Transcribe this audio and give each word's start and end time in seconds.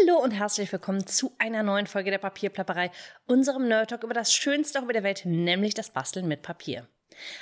Hallo 0.00 0.18
und 0.22 0.30
herzlich 0.30 0.72
willkommen 0.72 1.06
zu 1.06 1.34
einer 1.38 1.62
neuen 1.62 1.86
Folge 1.86 2.10
der 2.10 2.16
Papierplapperei, 2.16 2.90
unserem 3.26 3.68
Nerd 3.68 3.90
Talk 3.90 4.04
über 4.04 4.14
das 4.14 4.32
schönste 4.32 4.80
Hobby 4.80 4.94
der 4.94 5.02
Welt, 5.02 5.22
nämlich 5.26 5.74
das 5.74 5.90
Basteln 5.90 6.26
mit 6.28 6.40
Papier. 6.40 6.88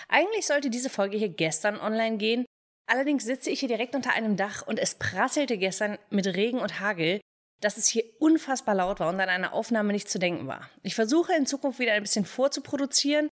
Eigentlich 0.08 0.48
sollte 0.48 0.68
diese 0.68 0.90
Folge 0.90 1.16
hier 1.16 1.28
gestern 1.28 1.78
online 1.78 2.16
gehen, 2.16 2.46
allerdings 2.88 3.24
sitze 3.24 3.50
ich 3.50 3.60
hier 3.60 3.68
direkt 3.68 3.94
unter 3.94 4.14
einem 4.14 4.36
Dach 4.36 4.66
und 4.66 4.80
es 4.80 4.96
prasselte 4.96 5.58
gestern 5.58 5.96
mit 6.08 6.26
Regen 6.26 6.58
und 6.58 6.80
Hagel, 6.80 7.20
dass 7.60 7.76
es 7.76 7.86
hier 7.86 8.02
unfassbar 8.18 8.74
laut 8.74 8.98
war 8.98 9.10
und 9.10 9.20
an 9.20 9.28
eine 9.28 9.52
Aufnahme 9.52 9.92
nicht 9.92 10.10
zu 10.10 10.18
denken 10.18 10.48
war. 10.48 10.68
Ich 10.82 10.96
versuche 10.96 11.32
in 11.34 11.46
Zukunft 11.46 11.78
wieder 11.78 11.92
ein 11.92 12.02
bisschen 12.02 12.24
vorzuproduzieren, 12.24 13.28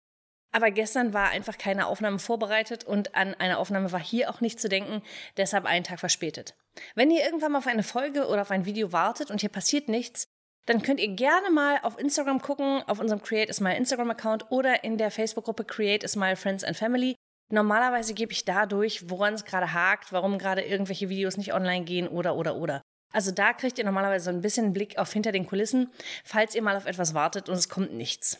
aber 0.53 0.71
gestern 0.71 1.13
war 1.13 1.31
einfach 1.31 1.59
keine 1.59 1.89
Aufnahme 1.89 2.21
vorbereitet 2.21 2.85
und 2.85 3.17
an 3.17 3.35
eine 3.35 3.59
Aufnahme 3.59 3.91
war 3.91 4.01
hier 4.01 4.31
auch 4.31 4.41
nicht 4.41 4.61
zu 4.61 4.69
denken, 4.69 5.03
deshalb 5.37 5.65
einen 5.65 5.85
Tag 5.85 5.99
verspätet. 5.99 6.55
Wenn 6.95 7.11
ihr 7.11 7.25
irgendwann 7.25 7.53
mal 7.53 7.59
auf 7.59 7.67
eine 7.67 7.83
Folge 7.83 8.27
oder 8.27 8.43
auf 8.43 8.51
ein 8.51 8.65
Video 8.65 8.93
wartet 8.93 9.31
und 9.31 9.41
hier 9.41 9.51
passiert 9.51 9.89
nichts, 9.89 10.27
dann 10.67 10.83
könnt 10.83 11.01
ihr 11.01 11.09
gerne 11.09 11.51
mal 11.51 11.79
auf 11.83 11.99
Instagram 11.99 12.43
gucken, 12.43 12.83
auf 12.87 13.01
unserem 13.01 13.23
Create 13.23 13.49
a 13.49 13.55
Smile 13.55 13.77
Instagram-Account 13.77 14.51
oder 14.51 14.85
in 14.85 14.99
der 14.99 15.11
Facebook-Gruppe 15.11 15.65
Create 15.65 16.05
a 16.05 16.09
Smile 16.09 16.37
Friends 16.37 16.63
and 16.63 16.77
Family. 16.77 17.15
Normalerweise 17.51 18.13
gebe 18.13 18.33
ich 18.33 18.45
da 18.45 18.67
durch, 18.67 19.09
woran 19.09 19.33
es 19.33 19.47
gerade 19.47 19.73
hakt, 19.73 20.13
warum 20.13 20.37
gerade 20.39 20.63
irgendwelche 20.63 21.09
Videos 21.09 21.39
nicht 21.39 21.55
online 21.55 21.85
gehen 21.85 22.07
oder 22.07 22.37
oder 22.37 22.57
oder. 22.57 22.83
Also 23.13 23.31
da 23.31 23.55
kriegt 23.55 23.79
ihr 23.79 23.85
normalerweise 23.85 24.27
so 24.27 24.31
ein 24.31 24.43
bisschen 24.43 24.75
Blick 24.75 24.99
auf 24.99 25.11
hinter 25.11 25.33
den 25.33 25.47
Kulissen, 25.47 25.91
falls 26.25 26.55
ihr 26.55 26.63
mal 26.63 26.77
auf 26.77 26.85
etwas 26.85 27.15
wartet 27.15 27.49
und 27.49 27.57
es 27.57 27.71
kommt 27.71 27.95
nichts. 27.95 28.39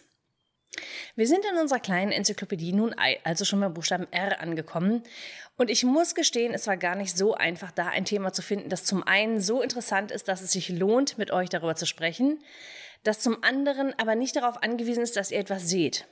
Wir 1.17 1.27
sind 1.27 1.45
in 1.45 1.59
unserer 1.59 1.81
kleinen 1.81 2.13
Enzyklopädie 2.13 2.73
nun 2.73 2.95
also 3.25 3.45
schon 3.45 3.61
beim 3.61 3.75
Buchstaben 3.75 4.07
R 4.13 4.41
angekommen. 4.41 5.03
Und 5.57 5.71
ich 5.71 5.85
muss 5.85 6.15
gestehen, 6.15 6.55
es 6.55 6.67
war 6.67 6.77
gar 6.77 6.95
nicht 6.95 7.17
so 7.17 7.35
einfach, 7.35 7.73
da 7.73 7.87
ein 7.87 8.05
Thema 8.05 8.33
zu 8.33 8.43
finden, 8.43 8.69
das 8.69 8.85
zum 8.85 9.03
einen 9.03 9.41
so 9.41 9.61
interessant 9.61 10.13
ist, 10.13 10.29
dass 10.29 10.41
es 10.41 10.53
sich 10.53 10.69
lohnt, 10.69 11.19
mit 11.19 11.31
euch 11.31 11.49
darüber 11.49 11.75
zu 11.75 11.87
sprechen, 11.87 12.39
das 13.03 13.21
zum 13.21 13.43
anderen 13.43 13.93
aber 13.99 14.15
nicht 14.15 14.37
darauf 14.37 14.63
angewiesen 14.63 15.03
ist, 15.03 15.17
dass 15.17 15.31
ihr 15.31 15.39
etwas 15.39 15.69
seht. 15.69 16.07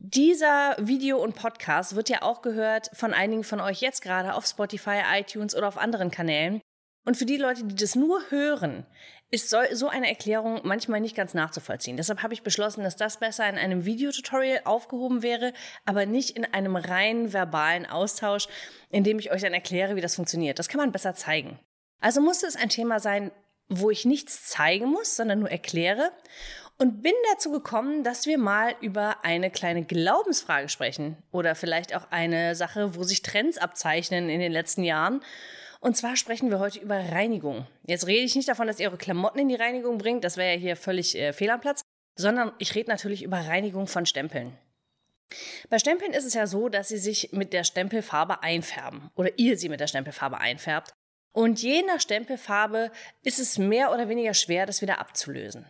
Dieser 0.00 0.76
Video 0.78 1.22
und 1.22 1.34
Podcast 1.34 1.94
wird 1.94 2.08
ja 2.08 2.22
auch 2.22 2.40
gehört 2.40 2.90
von 2.94 3.12
einigen 3.12 3.44
von 3.44 3.60
euch 3.60 3.80
jetzt 3.80 4.00
gerade 4.00 4.34
auf 4.34 4.46
Spotify, 4.46 5.02
iTunes 5.12 5.54
oder 5.54 5.68
auf 5.68 5.76
anderen 5.76 6.10
Kanälen. 6.10 6.62
Und 7.08 7.16
für 7.16 7.24
die 7.24 7.38
Leute, 7.38 7.64
die 7.64 7.74
das 7.74 7.94
nur 7.94 8.20
hören, 8.28 8.84
ist 9.30 9.48
so 9.48 9.88
eine 9.88 10.10
Erklärung 10.10 10.60
manchmal 10.64 11.00
nicht 11.00 11.16
ganz 11.16 11.32
nachzuvollziehen. 11.32 11.96
Deshalb 11.96 12.22
habe 12.22 12.34
ich 12.34 12.42
beschlossen, 12.42 12.84
dass 12.84 12.96
das 12.96 13.18
besser 13.18 13.48
in 13.48 13.56
einem 13.56 13.86
Videotutorial 13.86 14.60
aufgehoben 14.66 15.22
wäre, 15.22 15.54
aber 15.86 16.04
nicht 16.04 16.36
in 16.36 16.44
einem 16.44 16.76
rein 16.76 17.32
verbalen 17.32 17.86
Austausch, 17.86 18.46
in 18.90 19.04
dem 19.04 19.18
ich 19.18 19.32
euch 19.32 19.40
dann 19.40 19.54
erkläre, 19.54 19.96
wie 19.96 20.02
das 20.02 20.16
funktioniert. 20.16 20.58
Das 20.58 20.68
kann 20.68 20.82
man 20.82 20.92
besser 20.92 21.14
zeigen. 21.14 21.58
Also 21.98 22.20
musste 22.20 22.46
es 22.46 22.56
ein 22.56 22.68
Thema 22.68 23.00
sein, 23.00 23.30
wo 23.70 23.88
ich 23.88 24.04
nichts 24.04 24.44
zeigen 24.44 24.90
muss, 24.90 25.16
sondern 25.16 25.38
nur 25.38 25.50
erkläre 25.50 26.12
und 26.76 27.02
bin 27.02 27.14
dazu 27.32 27.50
gekommen, 27.50 28.04
dass 28.04 28.26
wir 28.26 28.36
mal 28.36 28.74
über 28.82 29.24
eine 29.24 29.50
kleine 29.50 29.82
Glaubensfrage 29.82 30.68
sprechen 30.68 31.16
oder 31.32 31.54
vielleicht 31.54 31.96
auch 31.96 32.10
eine 32.10 32.54
Sache, 32.54 32.96
wo 32.96 33.02
sich 33.02 33.22
Trends 33.22 33.56
abzeichnen 33.56 34.28
in 34.28 34.40
den 34.40 34.52
letzten 34.52 34.84
Jahren 34.84 35.22
und 35.80 35.96
zwar 35.96 36.16
sprechen 36.16 36.50
wir 36.50 36.58
heute 36.58 36.80
über 36.80 36.96
Reinigung. 36.96 37.66
Jetzt 37.86 38.06
rede 38.06 38.24
ich 38.24 38.34
nicht 38.34 38.48
davon, 38.48 38.66
dass 38.66 38.80
ihr 38.80 38.88
eure 38.88 38.98
Klamotten 38.98 39.38
in 39.38 39.48
die 39.48 39.54
Reinigung 39.54 39.98
bringt, 39.98 40.24
das 40.24 40.36
wäre 40.36 40.54
ja 40.54 40.58
hier 40.58 40.76
völlig 40.76 41.16
äh, 41.16 41.32
fehl 41.32 41.50
am 41.50 41.60
Platz, 41.60 41.82
sondern 42.16 42.52
ich 42.58 42.74
rede 42.74 42.90
natürlich 42.90 43.22
über 43.22 43.38
Reinigung 43.38 43.86
von 43.86 44.06
Stempeln. 44.06 44.56
Bei 45.68 45.78
Stempeln 45.78 46.12
ist 46.12 46.24
es 46.24 46.34
ja 46.34 46.46
so, 46.46 46.68
dass 46.68 46.88
sie 46.88 46.98
sich 46.98 47.32
mit 47.32 47.52
der 47.52 47.64
Stempelfarbe 47.64 48.42
einfärben 48.42 49.10
oder 49.14 49.38
ihr 49.38 49.58
sie 49.58 49.68
mit 49.68 49.80
der 49.80 49.86
Stempelfarbe 49.86 50.38
einfärbt. 50.38 50.92
Und 51.32 51.62
je 51.62 51.82
nach 51.82 52.00
Stempelfarbe 52.00 52.90
ist 53.22 53.38
es 53.38 53.58
mehr 53.58 53.92
oder 53.92 54.08
weniger 54.08 54.34
schwer, 54.34 54.66
das 54.66 54.80
wieder 54.82 54.98
abzulösen. 54.98 55.66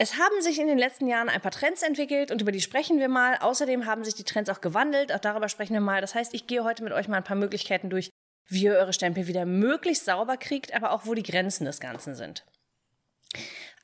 Es 0.00 0.16
haben 0.16 0.42
sich 0.42 0.60
in 0.60 0.68
den 0.68 0.78
letzten 0.78 1.08
Jahren 1.08 1.28
ein 1.28 1.40
paar 1.40 1.50
Trends 1.50 1.82
entwickelt 1.82 2.30
und 2.30 2.40
über 2.40 2.52
die 2.52 2.60
sprechen 2.60 3.00
wir 3.00 3.08
mal. 3.08 3.36
Außerdem 3.38 3.86
haben 3.86 4.04
sich 4.04 4.14
die 4.14 4.24
Trends 4.24 4.48
auch 4.48 4.60
gewandelt, 4.60 5.12
auch 5.12 5.18
darüber 5.18 5.48
sprechen 5.48 5.74
wir 5.74 5.80
mal. 5.80 6.00
Das 6.00 6.14
heißt, 6.14 6.34
ich 6.34 6.46
gehe 6.46 6.62
heute 6.62 6.84
mit 6.84 6.92
euch 6.92 7.08
mal 7.08 7.16
ein 7.16 7.24
paar 7.24 7.36
Möglichkeiten 7.36 7.90
durch, 7.90 8.10
wie 8.48 8.64
ihr 8.64 8.72
eure 8.72 8.92
Stempel 8.92 9.26
wieder 9.26 9.44
möglichst 9.44 10.04
sauber 10.04 10.36
kriegt, 10.36 10.74
aber 10.74 10.92
auch 10.92 11.06
wo 11.06 11.14
die 11.14 11.22
Grenzen 11.22 11.64
des 11.64 11.80
Ganzen 11.80 12.14
sind. 12.14 12.44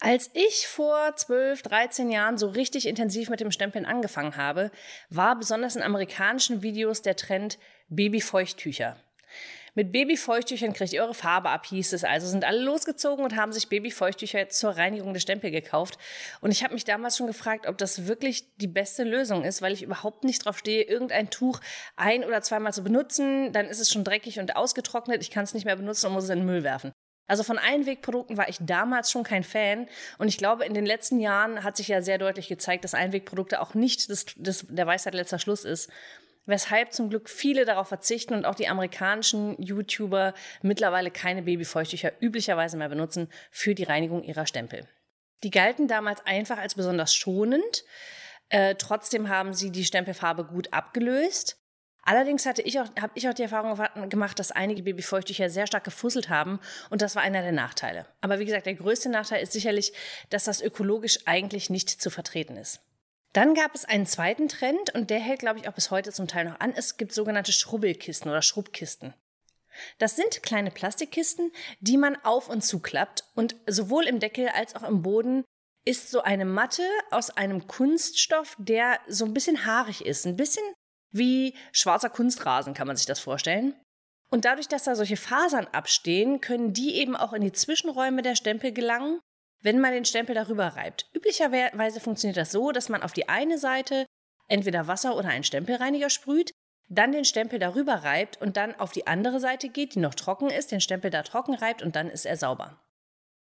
Als 0.01 0.31
ich 0.35 0.67
vor 0.67 1.15
12, 1.15 1.63
13 1.63 2.11
Jahren 2.11 2.37
so 2.37 2.49
richtig 2.49 2.87
intensiv 2.87 3.31
mit 3.31 3.41
dem 3.41 3.51
Stempeln 3.51 3.87
angefangen 3.87 4.37
habe, 4.37 4.71
war 5.09 5.39
besonders 5.39 5.77
in 5.77 5.83
amerikanischen 5.83 6.63
Videos 6.63 7.03
der 7.03 7.17
Trend 7.17 7.59
Babyfeuchttücher. 7.89 8.97
Mit 9.77 9.91
Babyfeuchttüchern 9.91 10.73
kriegt 10.73 10.93
ihr 10.93 11.03
eure 11.03 11.15
Farbe 11.15 11.51
ab, 11.51 11.67
hieß 11.67 11.95
es. 11.95 12.05
Also 12.05 12.29
sind 12.29 12.45
alle 12.45 12.61
losgezogen 12.61 13.25
und 13.25 13.35
haben 13.35 13.53
sich 13.53 13.69
Babyfeuchttücher 13.69 14.49
zur 14.49 14.71
Reinigung 14.71 15.13
der 15.13 15.21
Stempel 15.21 15.51
gekauft. 15.51 15.99
Und 16.41 16.53
ich 16.53 16.63
habe 16.63 16.75
mich 16.75 16.85
damals 16.85 17.17
schon 17.17 17.27
gefragt, 17.27 17.67
ob 17.67 17.77
das 17.77 18.07
wirklich 18.07 18.55
die 18.57 18.69
beste 18.69 19.03
Lösung 19.03 19.45
ist, 19.45 19.63
weil 19.63 19.73
ich 19.73 19.83
überhaupt 19.83 20.23
nicht 20.23 20.45
drauf 20.45 20.59
stehe, 20.59 20.85
irgendein 20.85 21.29
Tuch 21.29 21.61
ein- 21.97 22.25
oder 22.25 22.41
zweimal 22.43 22.73
zu 22.73 22.85
benutzen. 22.85 23.53
Dann 23.53 23.67
ist 23.67 23.81
es 23.81 23.91
schon 23.91 24.05
dreckig 24.05 24.39
und 24.39 24.55
ausgetrocknet. 24.55 25.23
Ich 25.23 25.33
kann 25.33 25.43
es 25.43 25.55
nicht 25.55 25.65
mehr 25.65 25.77
benutzen 25.77 26.07
und 26.07 26.13
muss 26.13 26.25
es 26.25 26.31
in 26.31 26.39
den 26.39 26.47
Müll 26.47 26.63
werfen. 26.63 26.93
Also 27.27 27.43
von 27.43 27.59
Einwegprodukten 27.59 28.37
war 28.37 28.49
ich 28.49 28.59
damals 28.61 29.11
schon 29.11 29.25
kein 29.25 29.43
Fan. 29.43 29.89
Und 30.19 30.29
ich 30.29 30.39
glaube, 30.39 30.65
in 30.65 30.75
den 30.75 30.87
letzten 30.87 31.19
Jahren 31.19 31.65
hat 31.65 31.77
sich 31.77 31.89
ja 31.89 32.01
sehr 32.01 32.19
deutlich 32.19 32.47
gezeigt, 32.47 32.85
dass 32.85 32.95
Einwegprodukte 32.95 33.61
auch 33.61 33.75
nicht 33.75 34.09
das, 34.09 34.27
das, 34.37 34.67
der 34.69 34.87
Weisheit 34.87 35.15
letzter 35.15 35.41
Schluss 35.41 35.65
ist 35.65 35.91
weshalb 36.47 36.93
zum 36.93 37.11
Glück 37.11 37.29
viele 37.29 37.65
darauf 37.65 37.89
verzichten 37.89 38.35
und 38.35 38.45
auch 38.45 38.55
die 38.55 38.69
amerikanischen 38.69 39.61
YouTuber 39.61 40.35
mittlerweile 40.63 41.11
keine 41.11 41.43
Babyfeuchttücher 41.43 42.13
üblicherweise 42.21 42.77
mehr 42.77 42.89
benutzen 42.89 43.29
für 43.51 43.75
die 43.75 43.85
Reinigung 43.85 44.23
ihrer 44.23 44.47
Stempel. 44.47 44.87
Die 45.43 45.51
galten 45.51 45.89
damals 45.89 46.25
einfach 46.27 46.59
als 46.59 46.75
besonders 46.75 47.15
schonend. 47.15 47.85
Äh, 48.49 48.77
trotzdem 48.77 49.29
haben 49.29 49.53
sie 49.53 49.71
die 49.71 49.85
Stempelfarbe 49.85 50.45
gut 50.45 50.73
abgelöst. 50.73 51.59
Allerdings 52.03 52.45
hatte 52.45 52.61
ich 52.63 52.79
auch, 52.79 52.87
habe 53.01 53.13
ich 53.15 53.29
auch 53.29 53.35
die 53.35 53.43
Erfahrung 53.43 54.11
gemacht, 54.11 54.39
dass 54.39 54.53
einige 54.53 54.83
Babyfeuchttücher 54.83 55.49
sehr 55.49 55.67
stark 55.67 55.85
gefusselt 55.85 56.29
haben 56.29 56.61
und 56.91 57.01
das 57.01 57.17
war 57.17 57.23
einer 57.23 57.41
der 57.41 57.53
Nachteile. 57.53 58.07
Aber 58.21 58.39
wie 58.39 58.45
gesagt, 58.45 58.67
der 58.67 58.75
größte 58.75 59.09
Nachteil 59.09 59.43
ist 59.43 59.53
sicherlich, 59.53 59.95
dass 60.29 60.45
das 60.45 60.61
ökologisch 60.61 61.21
eigentlich 61.25 61.71
nicht 61.71 61.89
zu 61.89 62.11
vertreten 62.11 62.59
ist. 62.59 62.81
Dann 63.35 63.55
gab 63.55 63.75
es 63.75 63.85
einen 63.85 64.07
zweiten 64.07 64.49
Trend 64.49 64.95
und 64.95 65.11
der 65.11 65.19
hält, 65.19 65.41
glaube 65.41 65.59
ich, 65.59 65.69
auch 65.69 65.75
bis 65.75 65.91
heute 65.91 66.13
zum 66.13 66.29
Teil 66.29 66.45
noch 66.45 66.61
an. 66.61 66.73
Es 66.75 66.97
gibt 66.97 67.13
sogenannte 67.13 67.53
Schrubbelkisten 67.53 68.31
oder 68.31 68.43
Schrubbkisten. 68.43 69.13
Das 69.99 70.15
sind 70.15 70.45
kleine 70.45 70.71
Plastikkisten, 70.71 71.51
die 71.81 71.97
man 71.97 72.17
auf 72.23 72.49
und 72.49 72.63
zuklappt 72.63 73.25
und 73.35 73.57
sowohl 73.67 74.07
im 74.07 74.21
Deckel 74.21 74.49
als 74.49 74.77
auch 74.77 74.85
im 74.85 75.03
Boden 75.03 75.45
ist 75.85 76.11
so 76.11 76.23
eine 76.23 76.45
Matte 76.45 76.89
aus 77.11 77.31
einem 77.31 77.67
Kunststoff, 77.67 78.55
der 78.59 79.01
so 79.09 79.25
ein 79.25 79.35
bisschen 79.35 79.67
haarig 79.67 80.07
ist, 80.07 80.27
ein 80.27 80.37
bisschen 80.37 80.65
wie 81.11 81.55
schwarzer 81.73 82.11
Kunstrasen 82.11 82.73
kann 82.73 82.87
man 82.87 82.97
sich 82.97 83.07
das 83.07 83.19
vorstellen. 83.19 83.75
Und 84.31 84.45
dadurch, 84.45 84.69
dass 84.69 84.85
da 84.85 84.95
solche 84.95 85.17
Fasern 85.17 85.67
abstehen, 85.67 86.41
können 86.41 86.73
die 86.73 86.95
eben 86.95 87.17
auch 87.17 87.33
in 87.33 87.43
die 87.43 87.53
Zwischenräume 87.53 88.23
der 88.23 88.37
Stempel 88.37 88.73
gelangen 88.73 89.21
wenn 89.65 89.81
man 89.81 89.93
den 89.93 90.05
Stempel 90.05 90.35
darüber 90.35 90.69
reibt. 90.69 91.09
Üblicherweise 91.15 91.99
funktioniert 91.99 92.37
das 92.37 92.53
so, 92.53 92.71
dass 92.71 92.91
man 92.91 93.03
auf 93.03 93.15
die 93.15 93.29
eine 93.31 93.59
Seite 93.59 94.07
entweder 94.47 94.87
Wasser 94.87 95.17
oder 95.17 95.29
einen 95.29 95.43
Stempelreiniger 95.43 96.11
sprüht, 96.11 96.53
dann 96.89 97.13
den 97.13 97.25
Stempel 97.25 97.59
darüber 97.59 97.95
reibt 97.95 98.41
und 98.43 98.59
dann 98.59 98.79
auf 98.79 98.93
die 98.93 99.07
andere 99.07 99.41
Seite 99.41 99.71
geht, 99.71 99.95
die 99.95 100.01
noch 100.01 100.15
trocken 100.15 100.51
ist, 100.51 100.71
den 100.71 100.83
Stempel 100.83 101.11
da 101.11 101.23
trocken 101.23 101.55
reibt 101.55 101.83
und 101.83 101.97
dann 101.97 102.11
ist 102.11 102.27
er 102.27 102.37
sauber. 102.37 102.79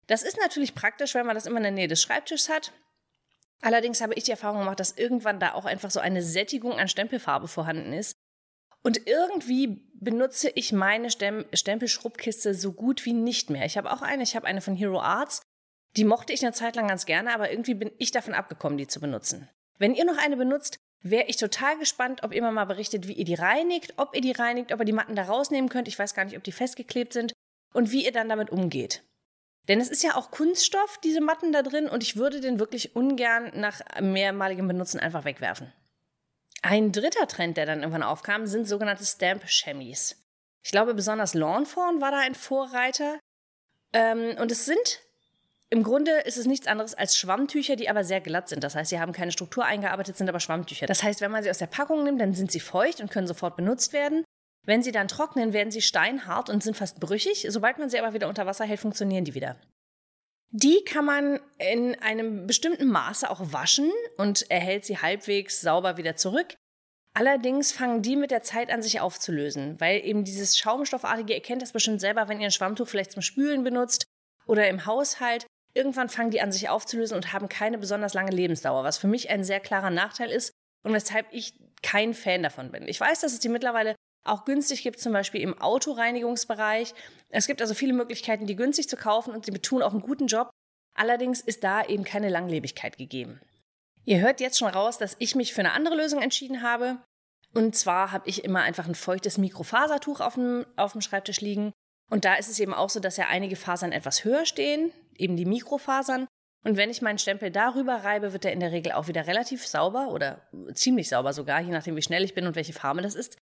Das 0.06 0.22
ist 0.22 0.38
natürlich 0.38 0.76
praktisch, 0.76 1.16
wenn 1.16 1.26
man 1.26 1.36
das 1.36 1.48
immer 1.48 1.58
in 1.58 1.64
der 1.64 1.72
Nähe 1.72 1.88
des 1.88 2.04
Schreibtischs 2.04 2.50
hat. 2.50 2.72
Allerdings 3.62 4.00
habe 4.00 4.14
ich 4.14 4.24
die 4.24 4.32
Erfahrung 4.32 4.60
gemacht, 4.60 4.80
dass 4.80 4.98
irgendwann 4.98 5.40
da 5.40 5.54
auch 5.54 5.66
einfach 5.66 5.90
so 5.90 6.00
eine 6.00 6.22
Sättigung 6.22 6.74
an 6.74 6.88
Stempelfarbe 6.88 7.48
vorhanden 7.48 7.94
ist. 7.94 8.16
Und 8.84 9.08
irgendwie 9.08 9.90
benutze 9.94 10.52
ich 10.54 10.72
meine 10.72 11.10
Stempelschrubbkiste 11.10 12.54
so 12.54 12.74
gut 12.74 13.06
wie 13.06 13.14
nicht 13.14 13.50
mehr. 13.50 13.66
Ich 13.66 13.78
habe 13.78 13.92
auch 13.92 14.04
eine, 14.04 14.22
ich 14.22 14.36
habe 14.36 14.46
eine 14.46 14.62
von 14.62 14.76
Hero 14.76 15.02
Arts. 15.02 15.42
Die 15.98 16.06
mochte 16.06 16.34
ich 16.34 16.42
eine 16.42 16.54
Zeit 16.54 16.76
lang 16.76 16.88
ganz 16.88 17.06
gerne, 17.06 17.34
aber 17.34 17.52
irgendwie 17.52 17.74
bin 17.74 17.92
ich 17.98 18.12
davon 18.12 18.34
abgekommen, 18.34 18.78
die 18.78 18.88
zu 18.88 19.00
benutzen. 19.00 19.50
Wenn 19.78 19.94
ihr 19.94 20.06
noch 20.06 20.18
eine 20.18 20.38
benutzt, 20.38 20.78
wäre 21.02 21.26
ich 21.28 21.38
total 21.38 21.78
gespannt, 21.78 22.24
ob 22.24 22.34
ihr 22.34 22.42
mal 22.42 22.66
berichtet, 22.66 23.08
wie 23.08 23.14
ihr 23.14 23.26
die 23.26 23.34
reinigt, 23.34 23.94
ob 23.98 24.16
ihr 24.16 24.22
die 24.22 24.32
reinigt, 24.32 24.72
ob 24.72 24.80
ihr 24.80 24.86
die 24.86 24.94
Matten 24.94 25.16
da 25.16 25.24
rausnehmen 25.24 25.70
könnt. 25.70 25.88
Ich 25.88 25.98
weiß 25.98 26.14
gar 26.14 26.26
nicht, 26.26 26.38
ob 26.38 26.44
die 26.44 26.52
festgeklebt 26.52 27.14
sind 27.14 27.34
und 27.74 27.92
wie 27.92 28.06
ihr 28.06 28.12
dann 28.12 28.30
damit 28.30 28.50
umgeht. 28.50 29.04
Denn 29.68 29.80
es 29.80 29.90
ist 29.90 30.04
ja 30.04 30.16
auch 30.16 30.32
Kunststoff, 30.32 31.00
diese 31.04 31.22
Matten 31.22 31.52
da 31.52 31.62
drin, 31.62 31.88
und 31.88 32.04
ich 32.04 32.16
würde 32.16 32.42
den 32.42 32.60
wirklich 32.60 32.96
ungern 32.96 33.52
nach 33.56 33.82
mehrmaligem 34.00 34.68
Benutzen 34.68 35.00
einfach 35.00 35.24
wegwerfen. 35.24 35.72
Ein 36.62 36.92
dritter 36.92 37.28
Trend, 37.28 37.58
der 37.58 37.66
dann 37.66 37.80
irgendwann 37.80 38.04
aufkam, 38.04 38.48
sind 38.48 38.68
sogenannte 38.68 39.06
Stamp-Chemis. 39.06 40.24
Ich 40.64 40.72
glaube, 40.72 40.94
besonders 40.94 41.34
Lawnfawn 41.34 42.02
war 42.02 42.12
da 42.12 42.20
ein 42.20 42.36
Vorreiter. 42.36 43.20
Ähm, 43.94 44.36
und 44.40 44.52
es 44.52 44.66
sind 44.66 45.02
im 45.74 45.84
Grunde 45.84 46.12
ist 46.26 46.38
es 46.38 46.46
nichts 46.46 46.68
anderes 46.68 46.94
als 46.94 47.18
Schwammtücher, 47.18 47.78
die 47.78 47.90
aber 47.90 48.04
sehr 48.04 48.20
glatt 48.20 48.50
sind. 48.50 48.62
Das 48.62 48.76
heißt, 48.76 48.90
sie 48.90 49.00
haben 49.00 49.14
keine 49.14 49.32
Struktur 49.32 49.64
eingearbeitet, 49.64 50.18
sind 50.18 50.28
aber 50.28 50.42
Schwammtücher. 50.42 50.86
Das 50.86 51.02
heißt, 51.02 51.22
wenn 51.22 51.32
man 51.32 51.44
sie 51.44 51.50
aus 51.50 51.60
der 51.60 51.68
Packung 51.68 52.04
nimmt, 52.04 52.20
dann 52.20 52.34
sind 52.34 52.52
sie 52.52 52.60
feucht 52.60 53.00
und 53.00 53.10
können 53.10 53.26
sofort 53.26 53.56
benutzt 53.56 53.94
werden. 53.94 54.26
Wenn 54.66 54.84
sie 54.84 54.92
dann 54.92 55.08
trocknen, 55.08 55.54
werden 55.54 55.72
sie 55.72 55.82
steinhart 55.82 56.50
und 56.50 56.62
sind 56.62 56.76
fast 56.76 57.00
brüchig. 57.00 57.48
Sobald 57.50 57.80
man 57.80 57.90
sie 57.90 58.00
aber 58.00 58.14
wieder 58.14 58.28
unter 58.28 58.46
Wasser 58.46 58.66
hält, 58.66 58.82
funktionieren 58.82 59.24
die 59.24 59.34
wieder. 59.34 59.56
Die 60.50 60.84
kann 60.84 61.06
man 61.06 61.40
in 61.58 61.96
einem 62.02 62.48
bestimmten 62.48 62.88
Maße 62.88 63.30
auch 63.30 63.54
waschen 63.54 63.90
und 64.18 64.52
erhält 64.52 64.84
sie 64.84 64.98
halbwegs 64.98 65.62
sauber 65.62 65.96
wieder 65.96 66.18
zurück. 66.18 66.56
Allerdings 67.14 67.72
fangen 67.72 68.02
die 68.02 68.18
mit 68.18 68.32
der 68.32 68.44
Zeit 68.44 68.70
an, 68.72 68.82
sich 68.82 69.00
aufzulösen, 69.00 69.80
weil 69.80 70.04
eben 70.04 70.26
dieses 70.26 70.58
Schaumstoffartige, 70.58 71.34
ihr 71.34 71.42
kennt 71.42 71.62
das 71.62 71.72
bestimmt 71.72 72.02
selber, 72.02 72.28
wenn 72.28 72.42
ihr 72.42 72.48
ein 72.48 72.52
Schwammtuch 72.52 72.90
vielleicht 72.90 73.14
zum 73.14 73.22
Spülen 73.22 73.64
benutzt 73.64 74.04
oder 74.46 74.68
im 74.68 74.86
Haushalt. 74.86 75.46
Irgendwann 75.74 76.10
fangen 76.10 76.32
die 76.32 76.42
an, 76.42 76.52
sich 76.52 76.70
aufzulösen 76.70 77.16
und 77.16 77.34
haben 77.34 77.50
keine 77.50 77.78
besonders 77.78 78.14
lange 78.14 78.32
Lebensdauer, 78.32 78.84
was 78.84 78.98
für 78.98 79.08
mich 79.08 79.30
ein 79.30 79.44
sehr 79.44 79.60
klarer 79.60 79.90
Nachteil 79.90 80.30
ist 80.30 80.52
und 80.84 80.94
weshalb 80.94 81.28
ich 81.32 81.54
kein 81.82 82.14
Fan 82.14 82.44
davon 82.44 82.72
bin. 82.72 82.88
Ich 82.88 83.00
weiß, 83.00 83.22
dass 83.22 83.34
es 83.34 83.40
die 83.40 83.50
mittlerweile 83.50 83.96
auch 84.24 84.46
günstig 84.46 84.84
gibt, 84.84 85.00
zum 85.00 85.14
Beispiel 85.14 85.42
im 85.42 85.60
Autoreinigungsbereich. 85.60 86.94
Es 87.30 87.48
gibt 87.48 87.62
also 87.62 87.74
viele 87.74 87.94
Möglichkeiten, 87.94 88.46
die 88.46 88.56
günstig 88.56 88.88
zu 88.88 88.98
kaufen 88.98 89.34
und 89.34 89.46
sie 89.46 89.52
tun 89.54 89.82
auch 89.82 89.92
einen 89.92 90.02
guten 90.02 90.28
Job. 90.28 90.50
Allerdings 90.94 91.42
ist 91.42 91.64
da 91.64 91.84
eben 91.84 92.04
keine 92.04 92.30
Langlebigkeit 92.30 92.98
gegeben. 92.98 93.40
Ihr 94.04 94.20
hört 94.20 94.42
jetzt 94.42 94.60
schon 94.60 94.68
raus, 94.68 94.98
dass 94.98 95.16
ich 95.20 95.36
mich 95.36 95.54
für 95.54 95.62
eine 95.62 95.74
andere 95.74 95.96
Lösung 95.96 96.22
entschieden 96.22 96.62
habe. 96.62 96.98
Und 97.54 97.76
zwar 97.76 98.12
habe 98.12 98.30
ich 98.30 98.44
immer 98.44 98.62
einfach 98.62 98.88
ein 98.88 98.96
feuchtes 98.96 99.38
Mikrofasertuch 99.38 100.20
auf 100.20 100.36
dem, 100.36 100.66
auf 100.76 100.94
dem 100.94 101.02
Schreibtisch 101.02 101.42
liegen. 101.42 101.72
Und 102.12 102.26
da 102.26 102.36
ist 102.36 102.50
es 102.50 102.60
eben 102.60 102.74
auch 102.74 102.90
so, 102.90 103.00
dass 103.00 103.16
ja 103.16 103.28
einige 103.28 103.56
Fasern 103.56 103.94
etwas 103.94 104.26
höher 104.26 104.46
stehen, 104.46 104.92
eben 105.18 105.38
die 105.38 105.46
Mikrofasern. 105.46 106.28
Und 106.64 106.76
wenn 106.76 106.90
ich 106.90 107.02
meinen 107.02 107.18
Stempel 107.18 107.52
darüber 107.52 108.04
reibe, 108.04 108.34
wird 108.34 108.44
er 108.44 108.52
in 108.52 108.60
der 108.60 108.74
Regel 108.74 108.92
auch 108.92 109.08
wieder 109.08 109.28
relativ 109.28 109.66
sauber 109.66 110.10
oder 110.10 110.42
ziemlich 110.74 111.08
sauber 111.08 111.32
sogar, 111.32 111.62
je 111.62 111.72
nachdem, 111.72 111.96
wie 111.96 112.02
schnell 112.02 112.24
ich 112.26 112.36
bin 112.36 112.46
und 112.46 112.56
welche 112.56 112.74
Farbe 112.74 113.02
das 113.02 113.16
ist. 113.16 113.38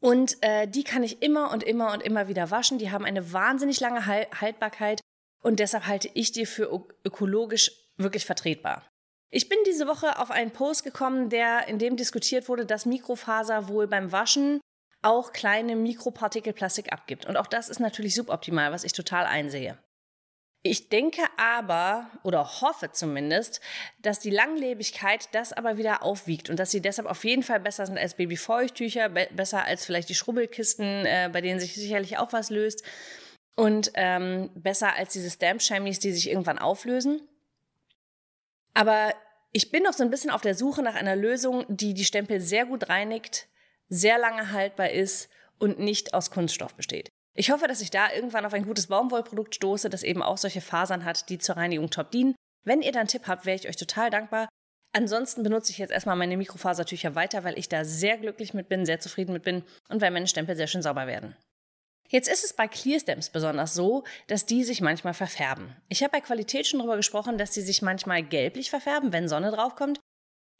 Und 0.00 0.36
äh, 0.42 0.68
die 0.68 0.84
kann 0.84 1.02
ich 1.02 1.22
immer 1.22 1.50
und 1.50 1.62
immer 1.62 1.92
und 1.94 2.02
immer 2.02 2.28
wieder 2.28 2.50
waschen. 2.50 2.78
Die 2.78 2.90
haben 2.90 3.06
eine 3.06 3.32
wahnsinnig 3.32 3.80
lange 3.80 4.04
Haltbarkeit 4.04 5.00
und 5.42 5.58
deshalb 5.58 5.86
halte 5.86 6.10
ich 6.12 6.32
die 6.32 6.44
für 6.44 6.70
ökologisch 7.02 7.72
wirklich 7.96 8.26
vertretbar. 8.26 8.86
Ich 9.30 9.48
bin 9.48 9.58
diese 9.66 9.86
Woche 9.86 10.18
auf 10.18 10.30
einen 10.30 10.50
Post 10.50 10.84
gekommen, 10.84 11.30
der 11.30 11.66
in 11.66 11.78
dem 11.78 11.96
diskutiert 11.96 12.48
wurde, 12.48 12.66
dass 12.66 12.84
Mikrofaser 12.84 13.68
wohl 13.68 13.86
beim 13.86 14.12
Waschen 14.12 14.60
auch 15.06 15.32
kleine 15.32 15.76
Mikropartikel 15.76 16.52
Plastik 16.52 16.92
abgibt. 16.92 17.26
Und 17.26 17.36
auch 17.36 17.46
das 17.46 17.68
ist 17.68 17.78
natürlich 17.78 18.14
suboptimal, 18.14 18.72
was 18.72 18.82
ich 18.82 18.92
total 18.92 19.24
einsehe. 19.24 19.78
Ich 20.62 20.88
denke 20.88 21.22
aber 21.36 22.10
oder 22.24 22.60
hoffe 22.60 22.90
zumindest, 22.90 23.60
dass 24.00 24.18
die 24.18 24.30
Langlebigkeit 24.30 25.28
das 25.30 25.52
aber 25.52 25.76
wieder 25.78 26.02
aufwiegt 26.02 26.50
und 26.50 26.58
dass 26.58 26.72
sie 26.72 26.80
deshalb 26.80 27.08
auf 27.08 27.24
jeden 27.24 27.44
Fall 27.44 27.60
besser 27.60 27.86
sind 27.86 27.98
als 27.98 28.14
Babyfeuchttücher, 28.14 29.08
be 29.10 29.28
besser 29.32 29.64
als 29.64 29.84
vielleicht 29.84 30.08
die 30.08 30.16
Schrubbelkisten, 30.16 31.06
äh, 31.06 31.30
bei 31.32 31.40
denen 31.40 31.60
sich 31.60 31.76
sicherlich 31.76 32.18
auch 32.18 32.32
was 32.32 32.50
löst 32.50 32.82
und 33.54 33.92
ähm, 33.94 34.50
besser 34.56 34.94
als 34.96 35.12
diese 35.12 35.30
Stamp-Chamois, 35.30 36.00
die 36.00 36.12
sich 36.12 36.28
irgendwann 36.28 36.58
auflösen. 36.58 37.20
Aber 38.74 39.14
ich 39.52 39.70
bin 39.70 39.84
noch 39.84 39.92
so 39.92 40.02
ein 40.02 40.10
bisschen 40.10 40.30
auf 40.30 40.42
der 40.42 40.56
Suche 40.56 40.82
nach 40.82 40.96
einer 40.96 41.14
Lösung, 41.14 41.64
die 41.68 41.94
die 41.94 42.04
Stempel 42.04 42.40
sehr 42.40 42.66
gut 42.66 42.88
reinigt, 42.88 43.46
sehr 43.88 44.18
lange 44.18 44.52
haltbar 44.52 44.90
ist 44.90 45.28
und 45.58 45.78
nicht 45.78 46.14
aus 46.14 46.30
Kunststoff 46.30 46.74
besteht. 46.74 47.08
Ich 47.34 47.50
hoffe, 47.50 47.68
dass 47.68 47.82
ich 47.82 47.90
da 47.90 48.12
irgendwann 48.12 48.46
auf 48.46 48.54
ein 48.54 48.64
gutes 48.64 48.86
Baumwollprodukt 48.86 49.54
stoße, 49.54 49.90
das 49.90 50.02
eben 50.02 50.22
auch 50.22 50.38
solche 50.38 50.60
Fasern 50.62 51.04
hat, 51.04 51.28
die 51.28 51.38
zur 51.38 51.56
Reinigung 51.56 51.90
top 51.90 52.10
dienen. 52.10 52.34
Wenn 52.64 52.82
ihr 52.82 52.92
da 52.92 53.00
einen 53.00 53.08
Tipp 53.08 53.26
habt, 53.26 53.44
wäre 53.44 53.56
ich 53.56 53.68
euch 53.68 53.76
total 53.76 54.10
dankbar. 54.10 54.48
Ansonsten 54.92 55.42
benutze 55.42 55.72
ich 55.72 55.78
jetzt 55.78 55.90
erstmal 55.90 56.16
meine 56.16 56.38
Mikrofasertücher 56.38 57.14
weiter, 57.14 57.44
weil 57.44 57.58
ich 57.58 57.68
da 57.68 57.84
sehr 57.84 58.16
glücklich 58.16 58.54
mit 58.54 58.70
bin, 58.70 58.86
sehr 58.86 59.00
zufrieden 59.00 59.34
mit 59.34 59.42
bin 59.42 59.62
und 59.90 60.00
weil 60.00 60.10
meine 60.10 60.26
Stempel 60.26 60.56
sehr 60.56 60.66
schön 60.66 60.80
sauber 60.80 61.06
werden. 61.06 61.36
Jetzt 62.08 62.28
ist 62.28 62.44
es 62.44 62.54
bei 62.54 62.68
Clearstamps 62.68 63.30
besonders 63.30 63.74
so, 63.74 64.04
dass 64.28 64.46
die 64.46 64.64
sich 64.64 64.80
manchmal 64.80 65.12
verfärben. 65.12 65.76
Ich 65.88 66.02
habe 66.02 66.12
bei 66.12 66.20
Qualität 66.20 66.66
schon 66.66 66.78
darüber 66.78 66.96
gesprochen, 66.96 67.36
dass 67.36 67.52
sie 67.52 67.62
sich 67.62 67.82
manchmal 67.82 68.22
gelblich 68.22 68.70
verfärben, 68.70 69.12
wenn 69.12 69.28
Sonne 69.28 69.50
draufkommt. 69.50 70.00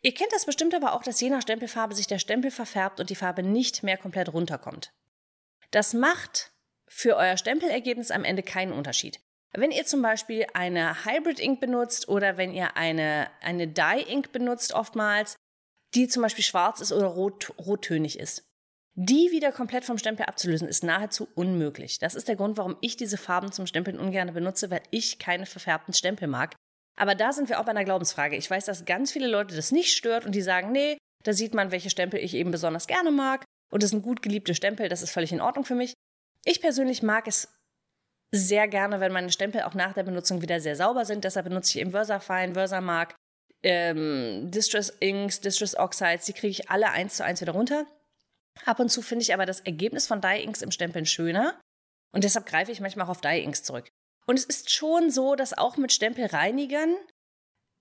Ihr 0.03 0.15
kennt 0.15 0.33
das 0.33 0.47
bestimmt 0.47 0.75
aber 0.75 0.93
auch, 0.93 1.03
dass 1.03 1.21
je 1.21 1.31
nach 1.31 1.43
Stempelfarbe 1.43 1.95
sich 1.95 2.07
der 2.07 2.19
Stempel 2.19 2.51
verfärbt 2.51 3.01
und 3.01 3.11
die 3.11 3.17
Farbe 3.17 3.43
nicht 3.43 3.83
mehr 3.83 3.97
komplett 3.97 4.33
runterkommt. 4.33 4.93
Das 5.71 5.95
macht 5.95 6.53
für 6.87 7.17
euer 7.17 7.37
Stempelergebnis 7.37 8.11
am 8.11 8.25
Ende 8.25 8.43
keinen 8.43 8.73
Unterschied. 8.73 9.21
Wenn 9.53 9.71
ihr 9.71 9.87
zum 9.87 10.03
Beispiel 10.03 10.47
eine 10.55 11.05
Hybrid 11.05 11.41
Ink 11.41 11.61
benutzt 11.61 12.09
oder 12.09 12.37
wenn 12.37 12.53
ihr 12.53 12.77
eine, 12.77 13.29
eine 13.41 13.67
Dye 13.67 14.03
Ink 14.07 14.33
benutzt 14.33 14.75
oftmals, 14.75 15.37
die 15.95 16.09
zum 16.09 16.23
Beispiel 16.23 16.45
schwarz 16.45 16.81
ist 16.81 16.93
oder 16.93 17.07
rot, 17.07 17.55
rottönig 17.59 18.19
ist, 18.19 18.45
die 18.95 19.31
wieder 19.31 19.53
komplett 19.53 19.85
vom 19.85 19.99
Stempel 19.99 20.27
abzulösen, 20.27 20.69
ist 20.69 20.85
nahezu 20.85 21.29
unmöglich. 21.35 21.99
Das 21.99 22.15
ist 22.15 22.29
der 22.29 22.37
Grund, 22.37 22.57
warum 22.57 22.77
ich 22.81 22.97
diese 22.97 23.19
Farben 23.19 23.53
zum 23.53 23.67
Stempeln 23.67 23.99
ungern 23.99 24.33
benutze, 24.33 24.71
weil 24.71 24.83
ich 24.91 25.19
keine 25.19 25.47
verfärbten 25.47 25.95
Stempel 25.95 26.29
mag. 26.29 26.55
Aber 26.99 27.15
da 27.15 27.33
sind 27.33 27.49
wir 27.49 27.61
auch 27.61 27.65
bei 27.65 27.71
einer 27.71 27.85
Glaubensfrage. 27.85 28.37
Ich 28.37 28.51
weiß, 28.51 28.65
dass 28.65 28.85
ganz 28.85 29.13
viele 29.13 29.27
Leute 29.27 29.55
das 29.55 29.71
nicht 29.71 29.95
stört 29.95 30.25
und 30.25 30.35
die 30.35 30.43
sagen, 30.43 30.73
nee, 30.73 30.97
da 31.25 31.33
sieht 31.33 31.55
man, 31.55 31.71
welche 31.71 31.91
Stempel 31.91 32.21
ich 32.21 32.35
eben 32.35 32.51
besonders 32.51 32.87
gerne 32.87 33.11
mag. 33.11 33.45
Und 33.71 33.83
das 33.83 33.91
sind 33.91 34.03
gut 34.03 34.23
geliebte 34.23 34.55
Stempel, 34.55 34.89
das 34.89 35.03
ist 35.03 35.11
völlig 35.11 35.33
in 35.33 35.41
Ordnung 35.41 35.65
für 35.65 35.75
mich. 35.75 35.93
Ich 36.45 36.61
persönlich 36.61 37.03
mag 37.03 37.27
es 37.27 37.49
sehr 38.33 38.69
gerne, 38.69 39.01
wenn 39.01 39.13
meine 39.13 39.31
Stempel 39.31 39.63
auch 39.63 39.75
nach 39.75 39.93
der 39.93 40.05
Benutzung 40.05 40.43
wieder 40.43 40.61
sehr 40.61 40.77
sauber 40.77 41.05
sind. 41.05 41.25
Deshalb 41.25 41.47
benutze 41.47 41.71
ich 41.71 41.81
eben 41.81 41.91
Versafine, 41.91 42.55
Versamark, 42.55 43.15
ähm, 43.63 44.51
Distress 44.51 44.91
Inks, 45.01 45.41
Distress 45.41 45.77
Oxides. 45.77 46.27
Die 46.27 46.33
kriege 46.33 46.51
ich 46.51 46.71
alle 46.71 46.91
eins 46.91 47.17
zu 47.17 47.25
eins 47.25 47.41
wieder 47.41 47.53
runter. 47.53 47.87
Ab 48.65 48.81
und 48.81 48.91
zu 48.91 49.03
finde 49.03 49.23
ich 49.23 49.35
aber 49.35 49.47
das 49.47 49.61
Ergebnis 49.61 50.07
von 50.07 50.21
Dye 50.21 50.43
Inks 50.43 50.63
im 50.63 50.71
Stempeln 50.71 51.07
schöner. 51.07 51.59
Und 52.13 52.25
deshalb 52.25 52.47
greife 52.47 52.73
ich 52.73 52.81
manchmal 52.81 53.07
auch 53.07 53.11
auf 53.11 53.21
Dye 53.21 53.43
Inks 53.43 53.63
zurück. 53.63 53.89
Und 54.27 54.39
es 54.39 54.45
ist 54.45 54.71
schon 54.71 55.11
so, 55.11 55.37
dass 55.37 55.57
auch 55.57 55.77
mit 55.77 55.93
Stempelreinigern 55.93 56.97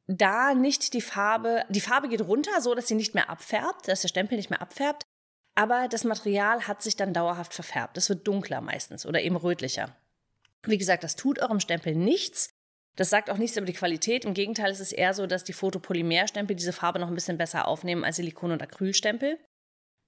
da 0.08 0.54
nicht 0.54 0.94
die 0.94 1.02
Farbe, 1.02 1.66
die 1.70 1.82
Farbe 1.82 2.08
geht 2.10 2.22
runter, 2.22 2.62
so 2.62 2.76
dass 2.76 2.88
sie 2.88 2.96
nicht 2.96 3.16
mehr 3.16 3.30
abfärbt, 3.30 3.88
dass 3.88 4.02
der 4.02 4.08
Stempel 4.08 4.38
nicht 4.38 4.52
mehr 4.52 4.62
abfärbt 4.62 5.06
aber 5.56 5.88
das 5.88 6.04
Material 6.04 6.68
hat 6.68 6.84
sich 6.84 6.98
dann 6.98 7.14
dauerhaft 7.14 7.54
verfärbt. 7.54 7.98
Es 7.98 8.10
wird 8.10 8.28
dunkler 8.28 8.60
meistens 8.60 9.06
oder 9.06 9.22
eben 9.22 9.38
rötlicher. 9.38 9.96
Wie 10.64 10.78
gesagt, 10.78 11.04
das 11.04 11.16
tut 11.16 11.40
eurem 11.40 11.62
Stempel 11.62 11.96
nichts. 11.96 12.50
Das 12.98 13.10
sagt 13.10 13.30
auch 13.30 13.38
nichts 13.38 13.56
über 13.56 13.66
die 13.66 13.74
Qualität. 13.74 14.26
Im 14.26 14.34
Gegenteil, 14.34 14.72
es 14.72 14.80
ist 14.80 14.92
eher 14.92 15.14
so, 15.14 15.28
dass 15.28 15.44
die 15.44 15.54
Fotopolymerstempel 15.54 16.56
diese 16.56 16.74
Farbe 16.74 17.00
noch 17.00 17.08
ein 17.08 17.16
bisschen 17.16 17.38
besser 17.38 17.68
aufnehmen 17.68 18.04
als 18.04 18.18
Silikon- 18.18 18.52
und 18.52 18.62
Acrylstempel. 18.62 19.40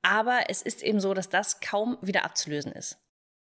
Aber 0.01 0.49
es 0.49 0.61
ist 0.61 0.83
eben 0.83 0.99
so, 0.99 1.13
dass 1.13 1.29
das 1.29 1.59
kaum 1.59 1.97
wieder 2.01 2.25
abzulösen 2.25 2.73
ist. 2.73 2.97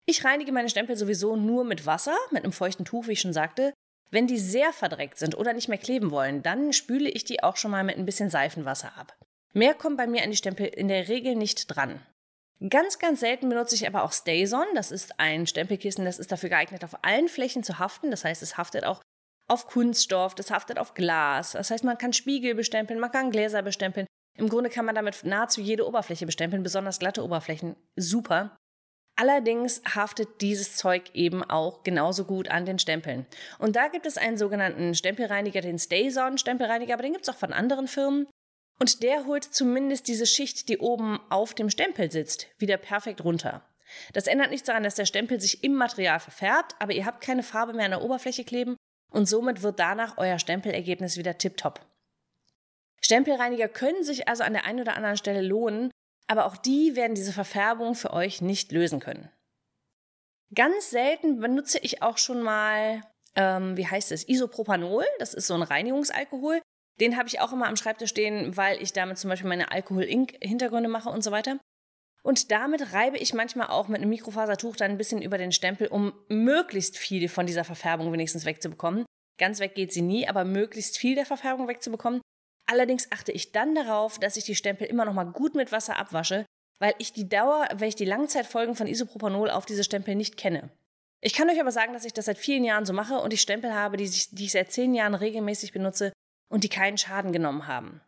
Ich 0.05 0.25
reinige 0.25 0.53
meine 0.53 0.69
Stempel 0.69 0.97
sowieso 0.97 1.37
nur 1.37 1.65
mit 1.65 1.87
Wasser, 1.87 2.17
mit 2.31 2.45
einem 2.45 2.53
feuchten 2.53 2.85
Tuch, 2.85 3.07
wie 3.07 3.13
ich 3.13 3.21
schon 3.21 3.33
sagte. 3.33 3.73
Wenn 4.11 4.27
die 4.27 4.39
sehr 4.39 4.73
verdreckt 4.73 5.19
sind 5.19 5.37
oder 5.37 5.53
nicht 5.53 5.69
mehr 5.69 5.79
kleben 5.79 6.11
wollen, 6.11 6.43
dann 6.43 6.73
spüle 6.73 7.09
ich 7.09 7.25
die 7.25 7.43
auch 7.43 7.57
schon 7.57 7.71
mal 7.71 7.85
mit 7.85 7.97
ein 7.97 8.05
bisschen 8.05 8.29
Seifenwasser 8.29 8.93
ab. 8.99 9.17
Mehr 9.55 9.75
kommt 9.75 9.97
bei 9.97 10.07
mir 10.07 10.23
an 10.23 10.31
die 10.31 10.37
Stempel 10.37 10.67
in 10.67 10.89
der 10.89 11.09
Regel 11.09 11.35
nicht 11.35 11.67
dran. 11.67 12.01
Ganz, 12.69 12.99
ganz 12.99 13.21
selten 13.21 13.49
benutze 13.49 13.75
ich 13.75 13.87
aber 13.87 14.05
auch 14.05 14.13
StayZone. 14.13 14.75
Das 14.75 14.91
ist 14.91 15.19
ein 15.19 15.47
Stempelkissen, 15.47 16.05
das 16.05 16.19
ist 16.19 16.31
dafür 16.31 16.49
geeignet, 16.49 16.85
auf 16.85 17.05
allen 17.05 17.29
Flächen 17.29 17.65
zu 17.65 17.79
haften. 17.79 18.11
Das 18.11 18.25
heißt, 18.25 18.43
es 18.43 18.57
haftet 18.57 18.85
auch 18.85 19.03
auf 19.49 19.67
Kunststoff, 19.67 20.35
das 20.35 20.51
haftet 20.51 20.79
auf 20.79 20.95
Glas. 20.95 21.53
Das 21.53 21.71
heißt, 21.71 21.85
man 21.85 21.99
kann 21.99 22.13
Spiegel 22.13 22.55
bestempeln, 22.55 23.01
man 23.01 23.11
kann 23.11 23.31
Gläser 23.31 23.63
bestempeln. 23.63 24.07
Im 24.39 24.49
Grunde 24.49 24.71
kann 24.71 24.85
man 24.85 24.95
damit 24.95 25.25
nahezu 25.25 25.61
jede 25.61 25.87
Oberfläche 25.87 26.25
bestempeln, 26.25 26.63
besonders 26.63 26.99
glatte 26.99 27.25
Oberflächen. 27.25 27.77
Super. 27.97 28.57
Allerdings 29.17 29.83
haftet 29.95 30.41
dieses 30.41 30.77
Zeug 30.77 31.11
eben 31.15 31.45
auch 31.45 31.83
genauso 31.83 32.25
gut 32.25 32.49
an 32.49 32.65
den 32.65 32.79
Stempeln. 32.79 33.27
Und 33.59 33.77
da 33.77 33.89
gibt 33.89 34.07
es 34.07 34.17
einen 34.17 34.39
sogenannten 34.39 34.95
Stempelreiniger, 34.95 35.61
den 35.61 35.79
StayZone 35.79 36.39
Stempelreiniger, 36.39 36.95
aber 36.95 37.03
den 37.03 37.13
gibt 37.13 37.29
es 37.29 37.35
auch 37.35 37.39
von 37.39 37.53
anderen 37.53 37.89
Firmen. 37.89 38.27
Und 38.79 39.03
der 39.03 39.27
holt 39.27 39.45
zumindest 39.45 40.09
diese 40.09 40.27
Schicht, 40.27 40.69
die 40.69 40.79
oben 40.79 41.21
auf 41.29 41.55
dem 41.55 41.69
Stempel 41.69 42.11
sitzt, 42.11 42.49
wieder 42.59 42.79
perfekt 42.79 43.23
runter. 43.23 43.63
Das 44.15 44.27
ändert 44.27 44.51
nichts 44.51 44.67
daran, 44.67 44.83
dass 44.83 44.95
der 44.95 45.05
Stempel 45.05 45.41
sich 45.41 45.63
im 45.63 45.75
Material 45.75 46.19
verfärbt, 46.19 46.75
aber 46.79 46.93
ihr 46.93 47.05
habt 47.05 47.23
keine 47.23 47.43
Farbe 47.43 47.75
mehr 47.75 47.85
an 47.85 47.91
der 47.91 48.03
Oberfläche 48.03 48.45
kleben 48.45 48.77
und 49.13 49.27
somit 49.27 49.63
wird 49.63 49.79
danach 49.79 50.17
euer 50.17 50.39
Stempelergebnis 50.39 51.19
wieder 51.19 51.37
tipptopp. 51.37 51.81
Stempelreiniger 53.03 53.69
können 53.69 54.05
sich 54.05 54.29
also 54.29 54.43
an 54.45 54.55
der 54.55 54.65
einen 54.65 54.81
oder 54.81 54.97
anderen 54.97 55.17
Stelle 55.17 55.43
lohnen, 55.43 55.91
aber 56.27 56.47
auch 56.47 56.57
die 56.57 56.97
werden 56.97 57.15
diese 57.15 57.33
Verfärbung 57.33 57.95
für 57.95 58.13
euch 58.13 58.41
nicht 58.41 58.73
lösen 58.73 59.01
können. 59.01 59.31
Ganz 60.55 60.91
selten 60.91 61.41
benutze 61.41 61.79
ich 61.79 62.03
auch 62.03 62.19
schon 62.19 62.43
mal, 62.43 63.03
ähm, 63.37 63.77
wie 63.77 63.87
heißt 63.87 64.13
es, 64.13 64.29
Isopropanol. 64.29 65.05
Das 65.19 65.35
ist 65.35 65.47
so 65.47 65.55
ein 65.55 65.63
Reinigungsalkohol. 65.63 66.61
Den 67.01 67.17
habe 67.17 67.29
ich 67.29 67.41
auch 67.41 67.53
immer 67.53 67.69
am 67.69 67.77
Schreibtisch 67.77 68.11
stehen, 68.11 68.57
weil 68.57 68.81
ich 68.83 68.93
damit 68.93 69.19
zum 69.19 69.31
Beispiel 69.31 69.49
meine 69.49 69.73
Alkohol-Ink-Hintergründe 69.73 70.91
mache 70.91 71.09
und 71.09 71.25
so 71.25 71.31
weiter. 71.31 71.59
Und 72.23 72.53
damit 72.53 72.93
reibe 72.93 73.19
ich 73.19 73.35
manchmal 73.35 73.69
auch 73.69 73.89
mit 73.89 74.01
einem 74.01 74.11
Mikrofasertuch 74.11 74.77
dann 74.77 74.93
ein 74.93 74.99
bisschen 74.99 75.23
über 75.23 75.39
den 75.39 75.53
Stempel, 75.53 75.89
um 75.89 76.13
möglichst 76.29 76.97
viel 76.97 77.29
von 77.29 77.47
dieser 77.47 77.65
Verfärbung 77.65 78.13
wenigstens 78.13 78.45
wegzubekommen. 78.45 79.05
Ganz 79.39 79.59
weg 79.59 79.75
geht 79.75 79.93
sie 79.93 80.03
nie, 80.03 80.29
aber 80.29 80.45
möglichst 80.45 80.99
viel 80.99 81.17
der 81.17 81.27
Verfärbung 81.27 81.67
wegzubekommen. 81.67 82.21
Allerdings 82.73 83.13
achte 83.13 83.33
ich 83.33 83.53
dann 83.53 83.75
darauf, 83.75 84.19
dass 84.19 84.39
ich 84.39 84.45
die 84.45 84.55
Stempel 84.55 84.87
immer 84.87 85.05
noch 85.05 85.13
mal 85.13 85.25
gut 85.25 85.55
mit 85.55 85.73
Wasser 85.73 85.99
abwasche, 85.99 86.47
weil 86.79 86.95
ich 86.97 87.13
die 87.13 87.29
Dauer, 87.29 87.69
weil 87.75 87.91
ich 87.91 87.97
die 87.97 88.07
Langzeitfolgen 88.07 88.75
von 88.75 88.87
Isopropanol 88.87 89.51
auf 89.51 89.67
diese 89.67 89.85
Stempel 89.85 90.15
nicht 90.15 90.39
kenne. 90.39 90.71
Ich 91.21 91.35
kann 91.35 91.51
euch 91.51 91.61
aber 91.61 91.71
sagen, 91.71 91.93
dass 91.93 92.07
ich 92.07 92.15
das 92.15 92.25
seit 92.25 92.39
vielen 92.39 92.65
Jahren 92.65 92.87
so 92.87 92.95
mache 92.95 93.19
und 93.19 93.35
ich 93.35 93.43
Stempel 93.43 93.75
habe, 93.75 93.99
die 93.99 94.05
ich, 94.05 94.31
die 94.31 94.47
ich 94.47 94.53
seit 94.53 94.73
zehn 94.73 94.95
Jahren 94.95 95.15
regelmäßig 95.15 95.73
benutze 95.73 96.15
und 96.49 96.65
die 96.65 96.71
keinen 96.71 96.97
Schaden 96.97 97.31
genommen 97.31 97.67
haben. 97.67 98.01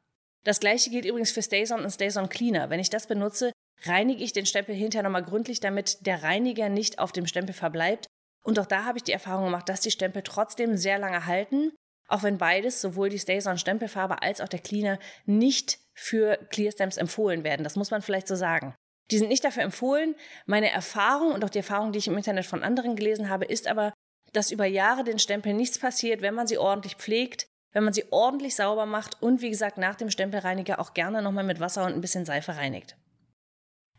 Das 0.45 0.61
gleiche 0.61 0.89
gilt 0.89 1.05
übrigens 1.05 1.31
für 1.31 1.43
Stayson 1.43 1.85
und 1.85 1.91
Stayson 1.91 2.31
Cleaner. 2.31 2.71
Wenn 2.71 2.81
ich 2.81 2.89
das 2.89 3.07
benutze, 3.07 3.53
reinige 3.83 4.25
ich 4.25 4.33
den 4.33 4.47
Stempel 4.47 4.75
hinterher 4.75 5.03
nochmal 5.03 5.25
gründlich, 5.25 5.61
damit 5.61 6.07
der 6.07 6.23
Reiniger 6.23 6.71
nicht 6.71 6.99
auf 7.01 7.13
dem 7.13 7.27
Stempel 7.27 7.53
verbleibt. 7.53 8.07
Und 8.43 8.59
auch 8.59 8.67
da 8.67 8.87
habe 8.87 8.97
ich 8.97 9.05
die 9.05 9.13
Erfahrung 9.13 9.45
gemacht, 9.45 9.69
dass 9.69 9.83
die 9.83 9.91
Stempel 9.91 10.23
trotzdem 10.23 10.79
sehr 10.79 10.99
lange 10.99 11.27
halten, 11.27 11.71
auch 12.09 12.23
wenn 12.23 12.39
beides, 12.39 12.81
sowohl 12.81 13.09
die 13.09 13.19
Stayson 13.19 13.59
Stempelfarbe 13.59 14.23
als 14.23 14.41
auch 14.41 14.49
der 14.49 14.61
Cleaner, 14.61 14.99
nicht 15.27 15.79
für 15.95 16.39
Clearstamps 16.51 16.97
empfohlen 16.97 17.45
werden. 17.45 17.65
Das 17.65 17.77
muss 17.77 17.91
man 17.91 18.03
vielleicht 18.03 18.29
so 18.29 18.35
sagen. 18.35 18.75
Die 19.11 19.19
sind 19.19 19.29
nicht 19.29 19.45
dafür 19.45 19.63
empfohlen. 19.63 20.15
Meine 20.47 20.71
Erfahrung 20.71 21.33
und 21.33 21.45
auch 21.45 21.51
die 21.51 21.59
Erfahrung, 21.59 21.93
die 21.93 21.99
ich 21.99 22.09
im 22.09 22.17
Internet 22.17 22.47
von 22.47 22.63
anderen 22.63 22.97
gelesen 22.97 23.29
habe, 23.29 23.45
ist 23.45 23.69
aber, 23.69 23.93
dass 24.33 24.51
über 24.51 24.65
Jahre 24.65 25.05
den 25.05 25.19
Stempeln 25.19 25.57
nichts 25.57 25.79
passiert, 25.79 26.23
wenn 26.23 26.35
man 26.35 26.47
sie 26.47 26.59
ordentlich 26.59 26.97
pflegt, 26.97 27.47
wenn 27.73 27.85
man 27.85 27.93
sie 27.93 28.05
ordentlich 28.11 28.57
sauber 28.57 28.87
macht 28.87 29.21
und 29.23 29.43
wie 29.43 29.51
gesagt 29.51 29.79
nach 29.79 29.95
dem 29.95 30.11
Stempelreiniger 30.11 30.81
auch 30.81 30.95
gerne 30.95 31.23
nochmal 31.23 31.45
mit 31.45 31.61
Wasser 31.61 31.85
und 31.85 31.93
ein 31.93 32.01
bisschen 32.01 32.25
Seife 32.25 32.57
reinigt. 32.57 32.97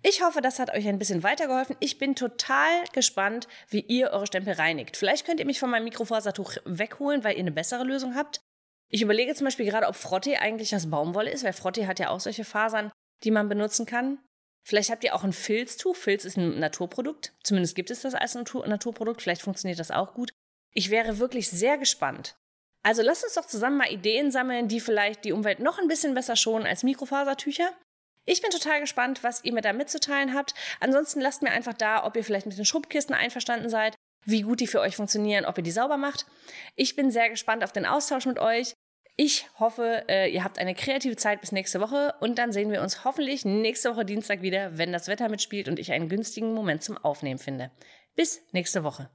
Ich 0.07 0.23
hoffe, 0.23 0.39
das 0.39 0.59
hat 0.59 0.71
euch 0.71 0.87
ein 0.87 0.99
bisschen 0.99 1.23
weitergeholfen. 1.23 1.75
Ich 1.79 1.97
bin 1.97 2.13
total 2.13 2.83
gespannt, 2.93 3.47
wie 3.69 3.79
ihr 3.79 4.11
eure 4.11 4.27
Stempel 4.27 4.53
reinigt. 4.53 4.97
Vielleicht 4.97 5.25
könnt 5.25 5.39
ihr 5.39 5.47
mich 5.47 5.59
von 5.59 5.71
meinem 5.71 5.85
Mikrofasertuch 5.85 6.57
wegholen, 6.63 7.23
weil 7.23 7.33
ihr 7.33 7.39
eine 7.39 7.51
bessere 7.51 7.83
Lösung 7.83 8.13
habt. 8.13 8.39
Ich 8.87 9.01
überlege 9.01 9.33
zum 9.33 9.45
Beispiel 9.45 9.65
gerade, 9.65 9.87
ob 9.87 9.95
Frottee 9.95 10.37
eigentlich 10.37 10.75
aus 10.75 10.91
Baumwolle 10.91 11.31
ist, 11.31 11.43
weil 11.43 11.53
Frottee 11.53 11.87
hat 11.87 11.97
ja 11.97 12.11
auch 12.11 12.19
solche 12.19 12.45
Fasern, 12.45 12.91
die 13.23 13.31
man 13.31 13.49
benutzen 13.49 13.87
kann. 13.87 14.19
Vielleicht 14.63 14.91
habt 14.91 15.03
ihr 15.03 15.15
auch 15.15 15.23
ein 15.23 15.33
Filztuch. 15.33 15.95
Filz 15.95 16.23
ist 16.23 16.37
ein 16.37 16.59
Naturprodukt. 16.59 17.33
Zumindest 17.43 17.73
gibt 17.73 17.89
es 17.89 18.01
das 18.01 18.13
als 18.13 18.35
Naturprodukt. 18.35 19.23
Vielleicht 19.23 19.41
funktioniert 19.41 19.79
das 19.79 19.89
auch 19.89 20.13
gut. 20.13 20.29
Ich 20.71 20.91
wäre 20.91 21.17
wirklich 21.17 21.49
sehr 21.49 21.79
gespannt, 21.79 22.35
also 22.85 23.01
lasst 23.01 23.23
uns 23.23 23.33
doch 23.33 23.47
zusammen 23.47 23.77
mal 23.77 23.91
Ideen 23.91 24.29
sammeln, 24.29 24.67
die 24.67 24.79
vielleicht 24.79 25.25
die 25.25 25.31
Umwelt 25.31 25.59
noch 25.59 25.79
ein 25.79 25.87
bisschen 25.87 26.13
besser 26.13 26.35
schonen 26.35 26.67
als 26.67 26.83
Mikrofasertücher. 26.83 27.71
Ich 28.25 28.41
bin 28.41 28.51
total 28.51 28.81
gespannt, 28.81 29.23
was 29.23 29.43
ihr 29.43 29.53
mir 29.53 29.61
da 29.61 29.73
mitzuteilen 29.73 30.33
habt. 30.33 30.53
Ansonsten 30.79 31.21
lasst 31.21 31.41
mir 31.41 31.51
einfach 31.51 31.73
da, 31.73 32.03
ob 32.03 32.15
ihr 32.15 32.23
vielleicht 32.23 32.47
mit 32.47 32.57
den 32.57 32.65
Schubkisten 32.65 33.15
einverstanden 33.15 33.69
seid, 33.69 33.95
wie 34.25 34.41
gut 34.41 34.59
die 34.59 34.67
für 34.67 34.81
euch 34.81 34.95
funktionieren, 34.95 35.45
ob 35.45 35.57
ihr 35.57 35.63
die 35.63 35.71
sauber 35.71 35.97
macht. 35.97 36.25
Ich 36.75 36.95
bin 36.95 37.11
sehr 37.11 37.29
gespannt 37.29 37.63
auf 37.63 37.71
den 37.71 37.85
Austausch 37.85 38.25
mit 38.25 38.39
euch. 38.39 38.73
Ich 39.17 39.47
hoffe, 39.59 40.03
äh, 40.09 40.29
ihr 40.29 40.43
habt 40.43 40.59
eine 40.59 40.75
kreative 40.75 41.15
Zeit 41.15 41.39
bis 41.39 41.53
nächste 41.53 41.79
Woche 41.79 42.15
und 42.19 42.37
dann 42.37 42.51
sehen 42.51 42.71
wir 42.71 42.81
uns 42.81 43.05
hoffentlich 43.05 43.45
nächste 43.45 43.91
Woche 43.91 44.03
Dienstag 44.03 44.41
wieder, 44.41 44.77
wenn 44.77 44.91
das 44.91 45.07
Wetter 45.07 45.29
mitspielt 45.29 45.69
und 45.69 45.79
ich 45.79 45.93
einen 45.93 46.09
günstigen 46.09 46.53
Moment 46.53 46.83
zum 46.83 46.97
Aufnehmen 46.97 47.39
finde. 47.39 47.71
Bis 48.15 48.41
nächste 48.51 48.83
Woche. 48.83 49.09